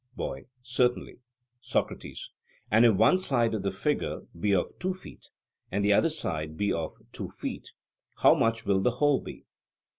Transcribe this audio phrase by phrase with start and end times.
[0.15, 1.19] BOY: Certainly.
[1.59, 2.31] SOCRATES:
[2.71, 5.29] And if one side of the figure be of two feet,
[5.71, 7.69] and the other side be of two feet,
[8.15, 9.45] how much will the whole be?